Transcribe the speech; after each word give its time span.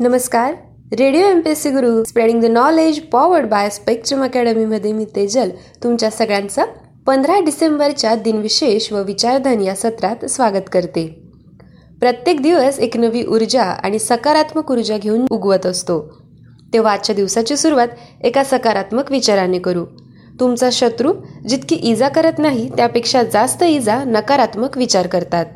नमस्कार. 0.00 0.54
Radio 0.98 1.20
M 1.20 1.40
P 1.40 1.50
S 1.50 1.62
C 1.62 1.70
Guru 1.70 2.04
spreading 2.04 2.40
the 2.40 2.44
knowledge 2.44 3.00
powered 3.00 3.46
by 3.46 3.70
spectrum 3.70 4.22
अकॅडमीमध्ये 4.22 4.92
मी 4.92 5.04
तेजल 5.16 5.50
तुमच्या 5.84 6.10
सगळ्यांचं 6.10 6.64
पंधरा 7.06 7.38
डिसेंबरच्या 7.40 8.14
दिनविशेष 8.14 8.92
व 8.92 9.02
विचारधन 9.02 9.60
या 9.60 9.74
सत्रात 9.74 10.24
स्वागत 10.24 10.68
करते. 10.72 11.22
प्रत्येक 12.00 12.42
दिवस 12.42 12.78
एक 12.78 12.96
नवी 12.96 13.24
ऊर्जा 13.26 13.62
आणि 13.62 13.98
सकारात्मक 13.98 14.70
ऊर्जा 14.70 14.98
घेऊन 14.98 15.26
उगवत 15.30 15.66
असतो. 15.66 16.22
तेव्हा 16.72 16.92
आजच्या 16.92 17.14
दिवसाची 17.14 17.56
सुरुवात 17.56 17.88
एका 18.24 18.44
सकारात्मक 18.44 19.10
विचाराने 19.10 19.58
करू. 19.58 19.84
तुमचा 20.40 20.68
शत्रू 20.72 21.12
जितकी 21.48 21.76
इजा 21.76 22.08
करत 22.08 22.38
नाही 22.38 22.68
त्यापेक्षा 22.76 23.22
जास्त 23.22 23.62
इजा 23.62 24.04
नकारात्मक 24.04 24.78
विचार 24.78 25.06
करतात. 25.06 25.46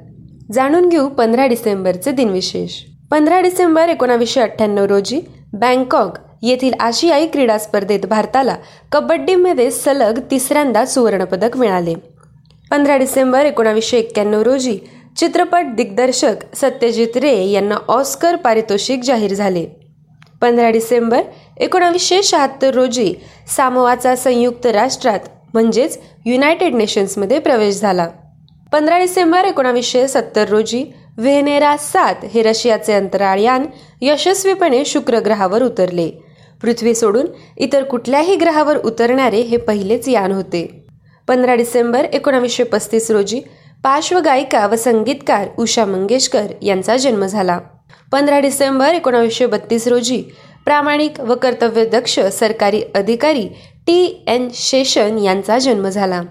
जाणून 0.53 0.89
घेऊ 0.89 1.09
पंधरा 1.09 1.47
डिसेंबरचे 1.47 2.13
दिनविशेष. 2.13 2.92
पंधरा 3.13 3.39
डिसेंबर 3.41 3.89
एकोणावीसशे 3.89 4.41
अठ्ठ्याण्णव 4.41 4.85
रोजी 4.85 5.21
बँकॉक 5.53 6.17
येथील 6.43 6.73
आशियाई 6.81 7.27
क्रीडा 7.27 7.57
स्पर्धेत 7.59 8.07
भारताला 8.07 8.55
कबड्डीमध्ये 8.93 9.71
सलग 9.71 10.21
तिसऱ्यांदा 10.31 10.85
सुवर्णपदक 10.85 11.57
मिळाले. 11.57 11.95
पंधरा 12.71 12.97
डिसेंबर 12.97 13.47
एकोणावीसशे 13.47 13.99
एक्क्याण्णव 13.99 14.43
रोजी 14.43 14.79
चित्रपट 15.17 15.75
दिग्दर्शक 15.77 16.45
सत्यजित 16.57 17.17
रे 17.17 17.35
यांना 17.47 17.79
ऑस्कर 17.89 18.37
पारितोषिक 18.37 19.03
जाहीर 19.05 19.35
झाले. 19.35 19.67
पंधरा 20.41 20.71
डिसेंबर 20.71 21.23
एकोणावीसशे 21.61 22.23
शहात्तर 22.23 22.75
रोजी 22.75 23.15
सामोआचा 23.57 24.17
संयुक्त 24.17 24.67
राष्ट्रात 24.67 25.29
म्हणजेच 25.55 25.99
युनायटेड 26.27 26.75
नेशन्समध्ये 26.75 27.39
प्रवेश 27.39 27.81
झाला. 27.81 28.09
पंधरा 28.73 28.99
डिसेंबर 28.99 29.45
एकोणावीसशे 29.45 30.09
सत्तर 30.09 30.49
रोजी 30.49 30.85
व्हेनेरा 31.19 31.77
सात 31.77 32.25
हे 32.25 32.43
रशियाचे 32.43 32.93
अंतराळयान 32.93 33.67
यशस्वीपणे 34.01 34.85
शुक्र 34.85 35.19
ग्रहावर 35.19 35.63
उतरले. 35.63 36.11
पृथ्वी 36.63 36.95
सोडून 36.95 37.27
इतर 37.57 37.83
कुठल्याही 37.83 38.37
ग्रहावर 38.37 38.77
उतरणारे 38.77 39.41
हे 39.41 39.57
पहिलेच 39.57 40.09
यान 40.09 40.33
होते. 40.33 40.85
पंधरा 41.29 41.55
डिसेंबर 41.55 42.05
एकोणावीसशे 42.05 42.63
पस्तीस 42.63 43.11
रोजी 43.11 43.41
पार्श्वगायिका 43.85 44.67
व 44.67 44.77
संगीतकार 44.77 45.49
उषा 45.59 45.85
मंगेशकर 45.85 46.47
यांचा 46.63 46.97
जन्म 46.97 47.27
झाला. 47.27 47.59
पंधरा 48.13 48.39
डिसेंबर 48.39 48.95
एकोणावीसशे 48.95 49.47
बत्तीस 49.47 49.89
रोजी 49.89 50.23
प्रामाणिक 50.65 51.21
व 51.21 51.35
कर्तव्यदक्ष 51.35 52.21
सरकारी 52.21 52.83
अधिकारी 52.95 53.49
टी 53.87 54.25
एन 54.27 54.49
शेषन 54.55 55.19
यांचा 55.19 55.59
जन्म 55.59 55.89
झाला. 55.89 56.23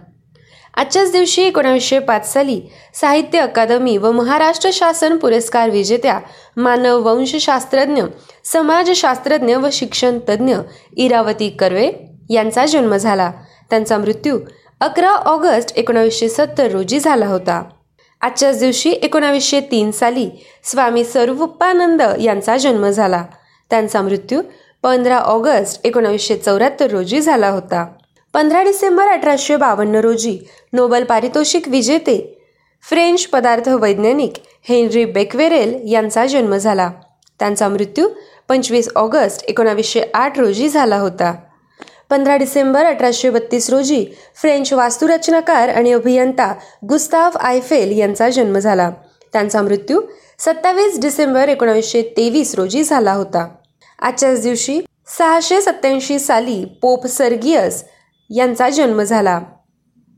आजच्याच 0.74 1.12
दिवशी 1.12 1.42
एकोणावीसशे 1.42 2.00
पाच 2.00 2.34
साली 2.34 2.62
साहित्य 2.94 3.40
अकादमी 3.40 3.98
व 3.98 4.12
महाराष्ट्र 4.12 4.70
शासन 4.74 5.18
पुरस्कार 5.18 5.70
विजेत्या 5.70 6.20
मानव 6.58 7.02
वंशशास्त्रज्ञ 7.02 8.04
समाजशास्त्रज्ञ 8.44 9.56
व 9.56 9.68
शिक्षण 9.72 10.20
तज्ज्ञ 10.30 10.56
इरावती 10.98 11.50
कर्वे 11.50 11.92
यांचा 12.30 12.66
जन्म 12.66 12.96
झाला. 12.96 13.32
त्यांचा 13.70 13.98
मृत्यू 13.98 14.40
अकरा 14.80 15.10
ऑगस्ट 15.10 15.78
एकोणावीसशे 15.78 16.30
सत्तर 16.30 16.72
रोजी 16.72 17.00
झाला 17.00 17.28
होता. 17.28 17.64
आजच्याच 18.22 18.60
दिवशी 18.60 18.90
एकोणावीसशे 18.90 19.60
तीन 19.62 19.92
साली 19.92 20.30
स्वामी 20.64 21.04
स्वरूपानंद 21.04 22.02
यांचा 22.20 22.58
जन्म 22.58 22.90
झाला. 22.90 23.26
त्यांचा 23.70 24.02
मृत्यू 24.02 24.42
पंधरा 24.84 25.18
ऑगस्ट 25.18 25.86
एकोणावीसशे 25.86 26.38
चौऱ्याहत्तर 26.38 26.92
रोजी 26.92 27.22
झाला 27.22 27.50
होता. 27.50 27.86
पंधरा 28.34 28.62
डिसेंबर 28.64 29.08
अठराशे 29.08 29.56
बावन्न 29.58 29.96
रोजी 29.96 30.38
नोबल 30.74 31.04
पारितोषिक 31.04 31.68
विजेते 31.68 32.18
फ्रेंच 32.84 33.26
पदार्थ 33.26 33.68
वैज्ञानिक 33.70 34.34
हेनरी 34.70 35.04
बेकवेरेल 35.06 35.82
यांचा 35.92 36.26
जन्म 36.26 36.56
झाला. 36.56 36.90
त्यांचा 37.40 37.68
मृत्यू 37.70 38.08
पंचवीस 38.50 38.90
ऑगस्ट 38.96 39.44
एकोणावीसशे 39.48 40.02
आठ 40.14 40.40
रोजी 40.40 40.70
झाला 40.70 40.98
होता. 40.98 41.34
पंधरा 42.10 42.36
डिसेंबर 42.38 42.86
अठराशे 42.86 43.30
बत्तीस 43.30 43.70
रोजी 43.70 44.06
फ्रेंच 44.36 44.74
वास्तुरचनाकार 44.74 45.70
आणि 45.70 45.92
अभियंता 45.92 46.54
गुस्ताव 46.90 47.38
आयफेल 47.40 47.98
यांचा 48.00 48.30
जन्म 48.30 48.58
झाला. 48.60 48.90
त्यांचा 49.34 49.62
मृत्यू 49.62 50.02
सत्तावीस 50.40 51.00
डिसेंबर 51.02 51.50
एकोणावीसशे 51.50 52.02
तेवीस 52.18 52.56
रोजी 52.56 52.84
झाला 52.84 53.14
होता. 53.14 53.48
आजच्याच 54.00 54.42
दिवशी 54.42 54.82
सहाशे 55.18 55.62
सत्याऐंशी 55.62 56.20
साली 56.20 56.64
पोप 56.82 57.08
सर्गियस 57.08 57.84
यांचा 58.36 58.70
जन्म 58.70 59.02
झाला. 59.02 59.40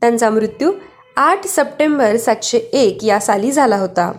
त्यांचा 0.00 0.30
मृत्यू 0.30 0.72
आठ 1.16 1.46
सप्टेंबर 1.46 2.16
सातशे 2.16 2.58
एक 2.58 3.04
या 3.04 3.20
साली 3.20 3.52
झाला 3.52 3.76
होता. 3.76 4.12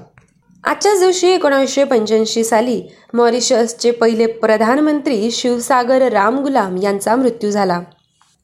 आजच्याच 0.64 1.00
दिवशी 1.00 1.28
एकोणीसशे 1.28 1.84
पंच्याऐंशी 1.84 2.44
साली 2.44 2.82
मॉरिशसचे 3.14 3.92
पहिले 3.92 4.26
प्रधानमंत्री 4.26 5.32
शिवसागर 5.32 6.02
राम 6.12 6.40
गुलाम 6.40 6.78
यांचा 6.78 7.16
मृत्यू 7.16 7.52
झाला. 7.52 7.80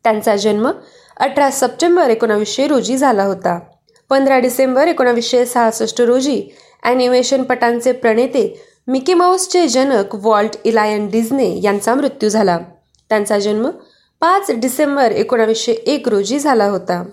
त्यांचा 0.04 0.36
जन्म 0.36 0.72
अठरा 1.18 1.50
सप्टेंबर 1.52 2.10
एकोणावीसशे 2.10 2.68
रोजी 2.68 2.98
झाला 2.98 3.24
होता. 3.24 3.60
पंधरा 4.10 4.40
डिसेंबर 4.40 4.88
एकोणावीसशे 4.88 5.46
सहासष्ट 5.46 6.02
रोजी 6.02 6.50
ॲनिमेशन 6.84 7.44
पटांचे 7.44 7.92
प्रणेते 7.92 8.62
मिकी 8.88 9.14
माऊसचे 9.14 9.68
जनक 9.68 10.16
वॉल्ट 10.16 10.52
इलायन 10.64 11.08
डिझने 11.08 11.62
यांचा 11.62 11.96
मृत्यू 11.96 12.30
झाला. 12.30 12.60
त्यांचा 13.10 13.40
जन्म 13.40 13.70
पाच 14.22 14.50
डिसेंबर 14.52 15.12
एकोणावीसशे 15.12 15.72
एक 15.72 16.08
रोजी 16.10 16.40
झाला 16.40 16.66
होता. 16.66 17.04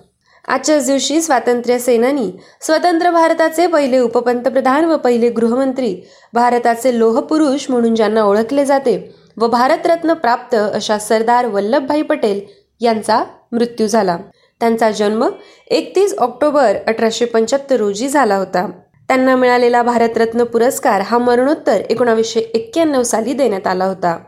आजच्याच 0.48 0.86
दिवशी 0.86 1.20
स्वातंत्र्य 1.22 1.78
सेनानी 1.78 2.30
स्वतंत्र 2.60 3.10
भारताचे 3.10 3.66
पहिले 3.66 3.98
उपपंतप्रधान 3.98 4.84
व 4.84 4.96
पहिले 4.96 5.30
गृहमंत्री 5.30 5.94
भारताचे 6.34 6.98
लोहपुरुष 6.98 7.66
म्हणून 7.70 7.94
ज्यांना 7.94 8.22
ओळखले 8.22 8.64
जाते 8.64 8.96
व 9.36 9.46
भारतरत्न 9.46 10.12
प्राप्त 10.12 10.54
अशा 10.54 10.98
सरदार 10.98 11.46
वल्लभभाई 11.46 12.02
पटेल 12.02 12.40
यांचा 12.80 13.24
मृत्यू 13.52 13.86
झाला. 13.86 14.18
त्यांचा 14.60 14.90
जन्म 14.90 15.28
एकतीस 15.66 16.14
ऑक्टोबर 16.18 16.76
अठराशे 16.86 17.24
पंच्याहत्तर 17.24 17.76
रोजी 17.76 18.08
झाला 18.08 18.36
होता. 18.36 18.70
त्यांना 19.08 19.36
मिळालेला 19.36 19.82
भारतरत्न 19.82 20.44
पुरस्कार 20.44 21.00
हा 21.00 21.18
मरणोत्तर 21.18 21.80
एकोणावीसशे 21.90 22.40
एक्क्याण्णव 22.40 23.02
साली 23.02 23.32
देण्यात 23.32 23.66
आला 23.66 23.84
होता. 23.84 24.18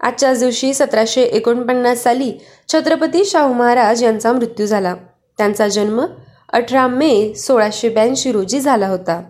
आजच्याच 0.00 0.38
दिवशी 0.38 0.74
सतराशे 0.74 1.22
एकोणपन्नास 1.22 2.02
साली 2.02 2.32
छत्रपती 2.72 3.24
शाहू 3.24 3.52
महाराज 3.52 4.04
यांचा 4.04 4.32
मृत्यू 4.32 4.66
झाला. 4.66 4.94
त्यांचा 5.38 5.68
जन्म 5.68 6.04
अठरा 6.52 6.86
मे 6.86 7.34
सोळाशे 7.34 7.88
ब्याऐंशी 7.88 8.32
रोजी 8.32 8.60
झाला 8.60 8.88
होता. 8.88 9.22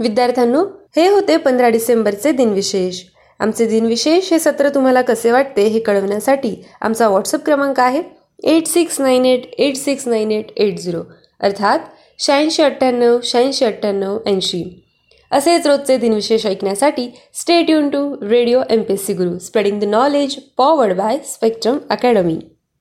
विद्यार्थ्यांनो 0.00 0.64
हे 0.96 1.08
होते 1.08 1.36
पंधरा 1.36 1.68
डिसेंबरचे 1.68 2.32
दिनविशेष. 2.32 3.00
आमचे 3.40 3.66
दिनविशेष 3.66 4.32
हे 4.32 4.38
सत्र 4.38 4.68
तुम्हाला 4.68 5.02
कसे 5.02 5.30
वाटते 5.30 5.62
हे 5.62 5.80
कळवण्यासाठी 5.80 6.54
आमचा 6.80 7.08
व्हॉट्सअप 7.08 7.44
क्रमांक 7.44 7.80
आहे 7.80 8.02
eight 8.44 8.66
six 8.66 9.00
nine 9.00 9.24
eight 9.24 9.54
eight 9.58 9.76
six 9.76 10.08
nine 10.08 10.32
eight 10.32 10.46
eight 10.56 10.78
zero. 10.78 11.00
अर्थात 11.40 11.78
शहाऐंशी 12.18 12.62
अठ्ठ्याण्णव 12.62 13.18
शहाऐंशी 13.22 13.64
अठ्ठ्याण्णव 13.64 14.18
ऐंशी. 14.26 14.83
असेच 15.30 15.66
रोजचे 15.66 15.96
दिनविशेष 15.96 16.46
ऐकण्यासाठी 16.46 17.08
stay 17.34 17.70
युन 17.70 17.88
to 17.88 18.04
radio 18.22 18.62
M 18.70 18.82
P 18.82 18.92
S 18.92 19.06
C 19.06 19.12
Guru 19.12 19.38
spreading 19.38 19.80
the 19.80 19.84
knowledge 19.84 20.36
powered 20.56 20.96
by 20.96 21.18
Spectrum 21.24 21.78
academy 21.90 22.38